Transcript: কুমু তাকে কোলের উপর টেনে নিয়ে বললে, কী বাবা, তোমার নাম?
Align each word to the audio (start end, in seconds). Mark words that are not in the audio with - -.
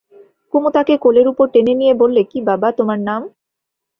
কুমু 0.53 0.69
তাকে 0.75 0.93
কোলের 0.97 1.27
উপর 1.27 1.45
টেনে 1.53 1.73
নিয়ে 1.75 1.93
বললে, 1.93 2.21
কী 2.23 2.39
বাবা, 2.41 2.67
তোমার 2.71 2.99
নাম? 2.99 3.21